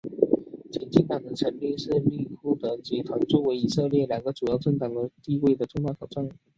[0.71, 6.27] 前进党的成立是利库德集团作为以色列两个主要政党之一地位的重大挑战。